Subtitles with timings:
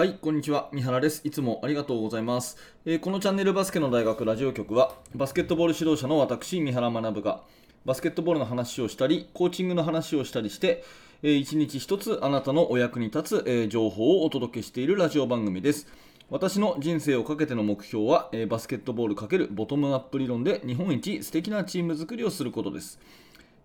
[0.00, 0.70] はい、こんにちは。
[0.72, 1.20] 三原です。
[1.24, 2.56] いつもありがとうございます。
[2.86, 7.42] えーこのチャンネルバスケの大学ラジオ局は、バスケットボール指導者の私、三原学が、
[7.84, 10.84] バスケットボールの話をしたり、コーチングの話をしたりして、
[11.22, 15.86] えー一日一つあなたのお役に立つ、えー情報をお届けしているラジオ番組です。
[16.30, 22.98] 私の人生をかけての目標は、えーバスケットボール×ボトムアップ理論で日本一素敵なチーム作りをすることです。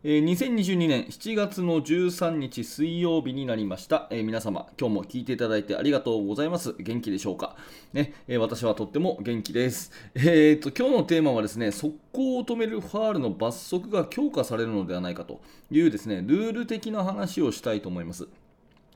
[0.07, 6.75] え2022年7月の13日水曜日になりました、えー皆様今日も聞いていただいてありがとうございます。
[6.77, 7.55] 元気でしょうか、
[7.91, 18.27] ねえー私はとっても元気です、えーと今日のテーマはですね速攻を止めるファールの罰則が強化されるのではないかというですねルール的な話をしたいと思います。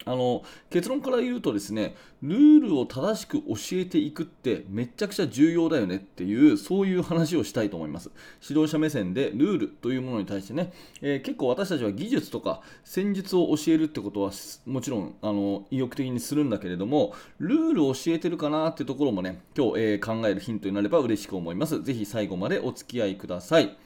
[0.05, 8.12] あの結論から言うとですねルールを正しく教えていくってめちゃくちゃ重要だよねっていうそういう話をしたいと思います。
[8.48, 14.31] 指導者目線でルールというものに対してね、えー結構私たちは技術とか戦術を教えるってことは
[14.66, 21.84] もちろんあの意欲的にするんだけれどもルールを教えてるかなってところもね今日、えー考えるヒントになれば嬉しく思います。
[21.84, 23.77] ぜひ最後までお付き合いください。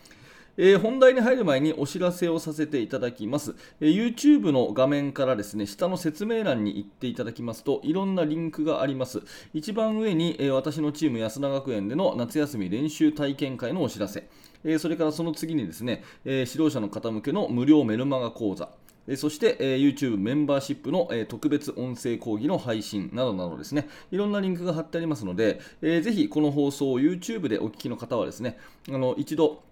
[0.56, 9.22] えー本題に入る前にお知らせをさせていただきます、えー YouTube の画面からですね下の説明欄に行っていただきますといろんなリンクがあります。
[9.54, 14.30] 一番上に、えー私のチーム安田学園での夏休み練習体験会のお知らせ、
[14.64, 18.70] えそれからその次にですね、え指導者の方向けの無料メルマガ講座。
[19.18, 28.58] そして、YouTube メンバーシップの、特別音声講義の配信などなどですね、いろんなリンクが貼ってありますので、ぜひこの放送を YouTube でお聞きの方はですね、
[28.90, 29.64] あの一度、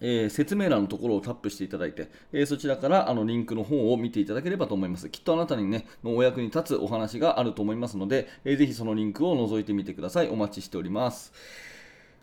[0.00, 5.08] えー説明欄のところをタップしていただいて、えーそちらからあのリンクの方を見ていただければと思います。
[5.10, 10.28] きっとあなたにね、のお役に立つお話があると思いますので、えーぜひそのリンクを覗いてみてください。
[10.28, 11.32] お待ちしております。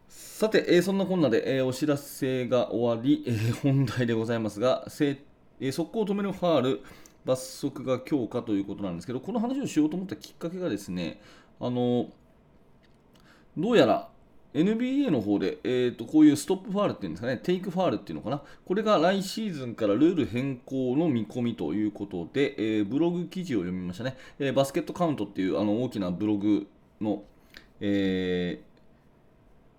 [0.07, 5.17] さて、えーそんなこんなで、えお知らせが終わり、え本題でございますが、せ
[5.59, 6.81] え速攻止めるファール、
[7.25, 11.19] 罰則が強化ということなんですけど、この話をしようと思ったきっかけがですね、
[11.59, 12.09] あの
[13.57, 14.09] どうやら
[14.63, 26.67] NBA の方で、えー、とこういうストップファールっていうんですかね、テイクファールっていうのかな、これが来シーズンからルール変更の見込みということで、えーブログ記事を読みましたね、えーバスケットカウントっていうあの大きなブログ
[26.99, 27.23] の、
[27.79, 28.67] えー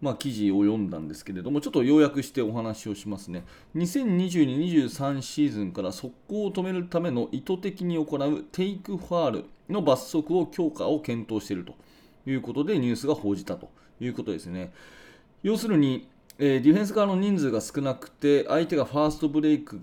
[0.00, 3.44] まあ、記事を読んだんですけれども、ちょっと要約してお話をしますね。
[3.74, 11.74] 2022-23シーズンから速攻を止めるための意図的に行うテイクファールの罰則を強化を検討していると
[12.30, 13.70] いうことでニュースが報じたと。
[14.00, 14.72] いうことですね。
[15.42, 19.80] 要するに、えーディフェンス側の人数が少なくて、相手がファーストブレイク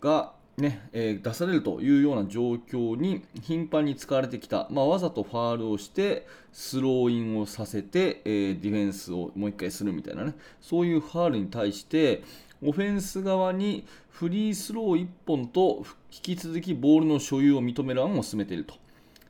[0.00, 12.22] が、ねえー出されるというような状況に頻繁に使われてきた、まあ、わざとファールをしてスローインをさせて、えーディフェンスをもう一回するみたいなねそういうファールに対して
[12.64, 18.74] オフェンス側にフリースロー1本と引き続きボールの所有を認める案を進めていると。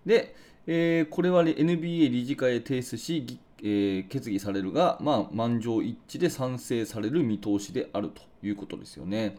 [0.04, 0.34] で、
[0.66, 9.36] えーこれは、NBA 理事会へ提出し、えー決議されるが、まあ、満場一致で賛成される見通しであるということですよね。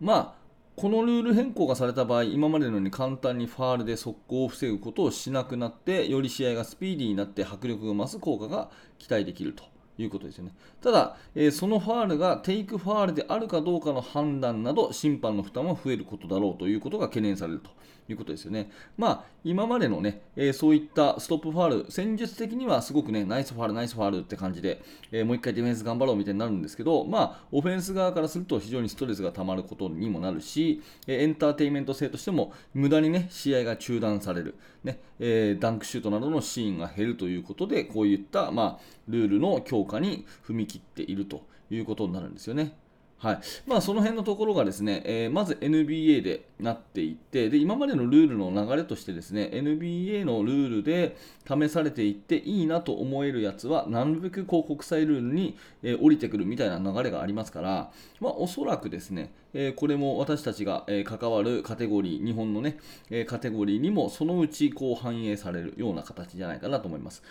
[0.00, 0.40] まあ
[0.76, 9.64] このルール変更がされた場合、今までのように簡単にファールで速攻を防ぐことをしなくなって、より試合がスピーディーになって迫力を増す効果が期待できると
[10.02, 10.52] いうことですよね。
[10.80, 17.70] ただ、えーそのファールがテイクファールであるかどうかの判断など、審判の負担も増えることだろうということが懸念されると
[18.08, 18.70] いうことですよね。
[18.96, 42.76] まあ、今までのね、えーそういったストップファール、戦術的にはすごくね、ナイスファール、ナイスファールって感じで、えーもう一回ディフェンス頑張ろうみたいになるんですけど、まあ、オフェンス側からすると非常にストレスが溜まることにもなるし、えエンターテインメント性としても無駄にね、試合が中断される、ねえダンクシュートなどのシーンが減るということで、こういった、まあ、ルールの強化に踏み切っているということになるんですよね。
[43.20, 57.90] はいまあ、その辺のところがですね、えーまず NBA でなっていってで、今までのルールの流れとしてですね、NBA のルールで試されていっていいなと思えるやつは、なるべくこう国際ルールに、えー降りてくるみたいな流れがありますから、
[58.20, 62.78] まあ、おそらくですね、えーこれも私たちが、えー関わるカテゴリー、日本のね、
[63.10, 67.22] えーカテゴリーにもそのうちこう反映されるような形じゃないかなと思います。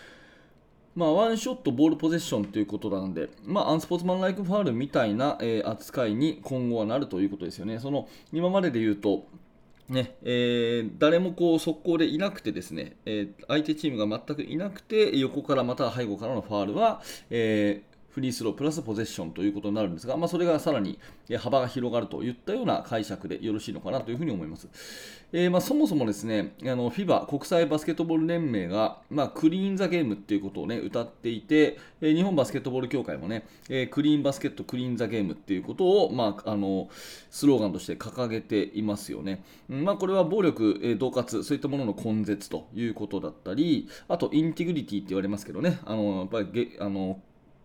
[1.00, 7.80] まあ、ワンショットボールポゼッションということなので、まあ、アンスポーツマンライクファールみたいな、えー扱いに今後はなるということですよね。
[7.80, 9.24] その今までで言うと、
[9.88, 20.98] ねえー誰もこう速攻でいなくてですね、えー相手チームが全くいなくて横からまた背後からのファールは、えフリースロープラスポゼッションということになるんですが、まあ、それがさらに
[21.38, 24.68] 幅が広がるといったような解釈でよろしいのかなというふうに思います。
[25.32, 36.90] えー、まあ、そもそもですね、FIBA 国際バスケットボール連盟が、まあ、クリーンザゲームっていうことをね歌っていて、え、日本バスケットボール協会もね、え、クリーンバスケットクリーンザゲームっていうことを、まあ、あの
[37.30, 39.44] スローガンとして掲げていますよね。
[39.68, 47.22] まあ、これは暴力、え恫喝そういったものの根絶ということだったり、あとインティグリティって言われますけどね、あのやっぱりあの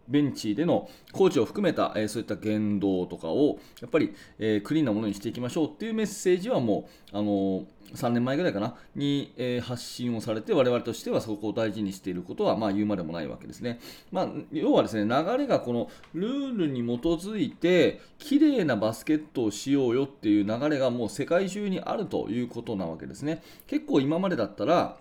[0.08, 7.64] ベンチでのコーチを含めた、え、そういった言動とかをやっぱり、え、クリーンなものにしていきましょうっていうメッセージはもう、あのー、
[7.94, 13.78] 3年前ぐらいかなに、え、発信をされて我々としてはそこを大事にしていることは、まあ、言うまでもないわけですね、
[14.10, 23.42] まあ、要はですね流れがこのルールに基づいて綺麗なバスケットをしようよっていう流れがもう世界中にあるということなわけですね。
[23.66, 24.96] 結構今までだったら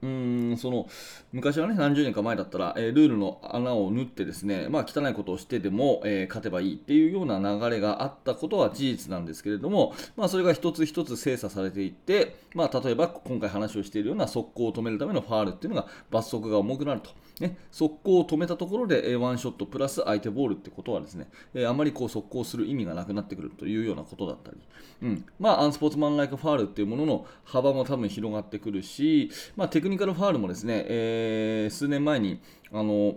[0.00, 0.88] うんその
[1.32, 17.10] 昔はね何十年か前だったら、えー、ルールの穴を縫ってですね、まあ、汚いことをしてでも、えー、勝てばいいっていうような流れがあったことは事実なんですけれども、まあ、それが一つ一つ精査されていって、まあ、例えば今回話をしているような速攻を止めるためのファールっていうのが罰則が重くなると。
[17.40, 24.58] ね、速攻を止めたところで、えワンショットプラス相手ボールってことはですね、えあまりこう速攻する意味がなくなってくるというようなことだったり、
[25.02, 32.40] うんまあ、アンスポーツマンライクファールっていうものの幅も多分広がってくるし、まあ、テクニカルファールもですね、えー、数年前に
[32.72, 33.16] あの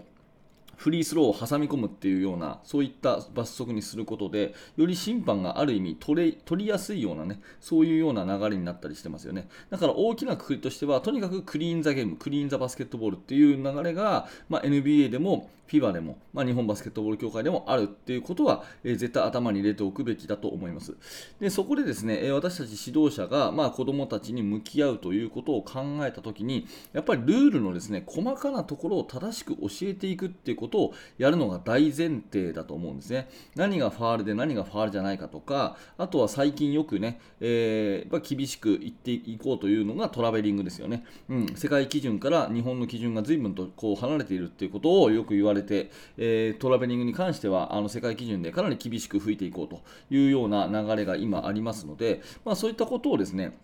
[0.82, 20.98] フリースローを挟み込むっていうようなそういった罰則にすることでより審判がある意味取れ取りやすいようなねそういうような流れになったりしてますよねだから大きなくくりとしてはとにかくクリーンザゲームクリーンザバスケットボールっていう流れが、まあ、NBA でも FIBA でも、まあ、日本バスケットボール協会でもあるっていうことは、えー、絶対頭に入れておくべきだと思います。
[21.40, 33.30] でそこでですね、えー、私たち指導者が、まあ、子どもたちに向き合うということを考えたときに、やっぱりルールのですね細かなところを正しく教えていくっていうことをやるのが大前提だと思うんですね。
[33.56, 41.06] 何がファールで何がファールじゃないかとか、あとは最近よくね、えー、厳しく言っていこうというのがトラベリングですよね。
[41.30, 53.58] うん、世界基準から日本の基準が随分とこう離れているっていうことをよく言われて、えー、トラベリングに関してはあの世界基準でかなり厳しく吹いていこうというような流れが今ありますので、まあ、そういったことをですね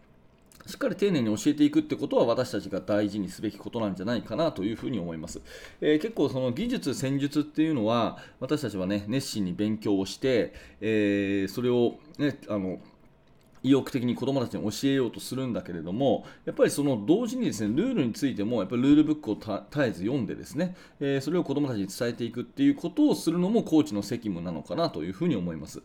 [0.68, 5.42] しっかり丁寧に教えていくってことは私たちが大事にすべきことなんじゃないかなというふうに思います。
[5.80, 12.80] えー、結構その技術、戦術っていうのは私たちはね熱心に勉強をして、えー、それをねあの
[13.68, 25.82] 意欲的に子どもたちに教えようとするんだけれどもやっぱりその同時にですねルールについてもやっぱりルールブックを絶えず読んでですね、えー、それを子どもたちに伝えていくっていうことをするのもコーチの責務なのかなというふうに思います。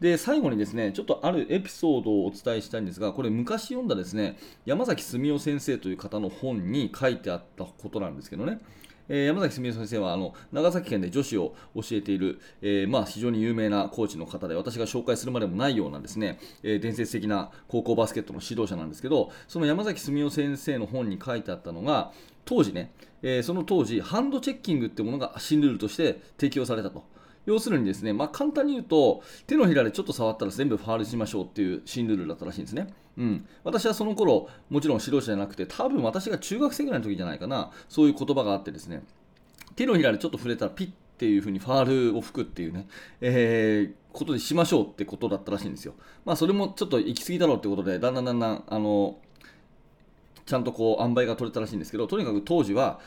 [0.00, 8.60] で最後にですねちょっとあるエピソードをお伝えしたいんですがこれ昔読んだですね山崎澄夫先生という方の本に書いてあったことなんですけどね。
[9.08, 22.12] えー、山崎すみれ先生はあの長崎県で女子を教えている、えー、まあ、非常に有名なコーチの方で私が紹介するまでもないようなですね、えー、伝説的な高校バスケットの指導者なんですけどその山崎すみ夫先生の本に書いてあったのが
[22.44, 22.92] 当時ね、
[23.22, 27.13] えその当時ハンドチェッキングってものが新ルールとして適用されたと。
[27.46, 32.88] 要するにですね、まあ、簡単に言うと手のひらでちょっと触ったら全部ファールしましょうっていう新ルールだったらしいんですね。
[33.16, 39.04] うん、私はその頃もちろん指導者じゃなくて多分私が中学生ぐらいの時じゃないかなそういう言葉があってですね
[39.76, 42.88] 手のひらでちょっと触れたらピッっていう風にファールを吹くっていうね、
[43.20, 45.94] えー、ことにしましょうってことだったらしいんですよ。
[46.24, 49.16] まあそれもちょっと行き過ぎだろうってことでだんだんだんだんあの
[50.44, 52.98] ちゃんとこう塩梅が取れたらしいんですけどとにかく当時は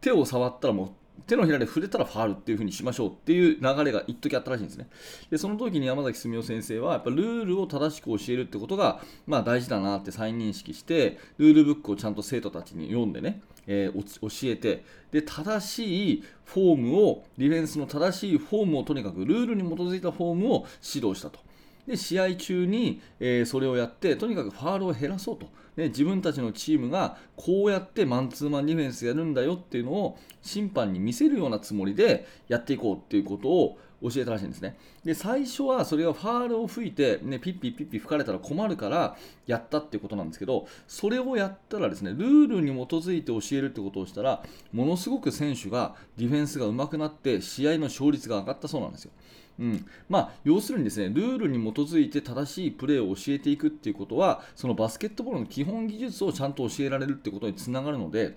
[0.00, 0.90] 手を触ったらもう
[1.26, 4.88] 手のひらで触れたらファールっていう風にしましょうっていう流れが一時あったらしいんですね。
[5.30, 21.38] で、その時に山崎澄夫先生は、やっぱルールを正しく教えるってことが、まあ大事だなって再認識して、ルールブックをちゃんと生徒たちに読んでね、えー、教えて、で、正しいフォームを、ディフェンスの正しいフォームをとにかく、ルールに基づいたフォームを指導したと。
[21.86, 34.76] で試合中に、えー、それをやってとにかくファールを減らそうと、ね、自分たちのチームがこうやってマンツーマンディフェンスやるんだよっていうのを審判に見せるようなつもりでやっていこうっていうことを教えたらしいんですね。
[35.04, 39.16] で、最初はそれがファールを吹いて、ね、ピッピッピッピ吹かれたら困るから
[39.46, 49.10] やったっていうことなんですけど、それをやったらですね、ルールに基づいて教えるってことをしたら、ものすごく選手がディフェンスが上手くなって、試合の勝率が上がったそうなんですよ。
[49.58, 49.86] うん。
[50.08, 58.36] まあ、要するにですねルールに基づいて正しいプレーを教えていくっていうことはそのバスケットボールの基本技術をちゃんと教えられるってことにつながるので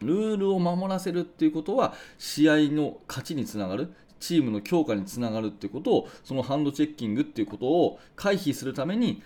[0.00, 9.22] ルールを守らせるっていうことは試合の勝ちにつながるチームの強化につながるっていうことをそのハンドチェッキングっていうことを回避するために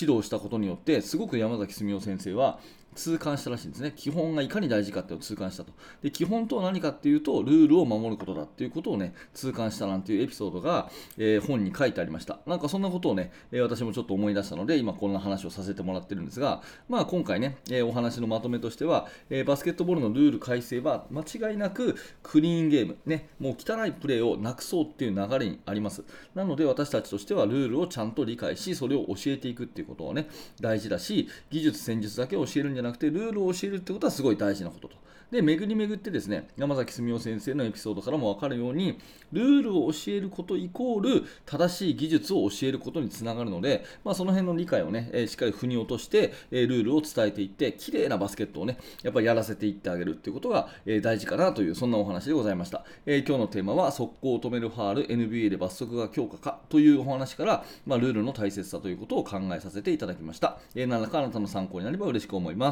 [0.00, 2.60] 指導したことによってすごく山崎澄夫先生は
[2.94, 3.92] 痛感したらしいんですね。
[3.94, 5.72] 基本がいかに大事かっていうのを痛感したと。
[6.02, 12.38] で、基本とは何かっていうと、ルールを守ることだっていうことをね、痛感したなんていうエピソードが、えー、本に書いてありました。
[12.46, 26.04] なんかそんなことをね、えー、私もちょっと思い出したので、今こんな話をさせてもらってるんですが、まあ今回ね、えー、お話のまとめとしては、えバスケットボールのルール改正は間違いなくクリーンゲーム、ね、もう汚いプレーをなくそうっていう流れにあります。
[26.34, 30.28] なので私たちとしてはルールをちゃんと理解し、それを教えていくっていうことはね、
[30.60, 35.02] 大事だし、技術、戦術だけ教えるんじゃゃなくて、ルールを教えるってことはすごい大事なことと。
[35.32, 38.98] で、巡り巡ってですね、山崎澄夫先生のエピソードからも分かるように、
[39.32, 52.84] ルールを教えることイコール正しい技術を教えることにつながるので、まあ、その辺の理解をね、え、しっかり腑に落として、え、ルールを伝えていって、綺麗なバスケットをね、やっぱりやらせていってあげるっていうことが、え、大事かなという、そんなお話でございました。
[53.06, 60.58] え今日のテーマは、速攻を止めるファール、NBA で罰則が強化かというお話から、まあ、ルールの大切さということを考えさせていただきました。
[60.74, 62.70] え何らかあなたの参考になれば嬉しく思いま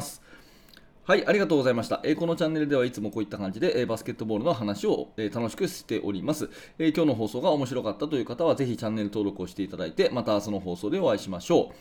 [1.03, 1.99] はい、ありがとうございました。
[2.03, 11.71] え、このチャンネルではいつもこういった感じで、え、バスケットボールの話を、え、楽しくしております、え今日の放送が面白かったという方は、ぜひチャンネル登録をしていただいて、また明日の放送でお会いしましょ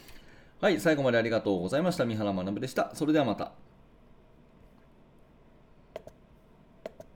[0.62, 0.64] う。
[0.64, 2.04] はい、最後までありがとうございました。
[2.04, 2.90] 三原学でした。
[2.94, 3.69] それではまた。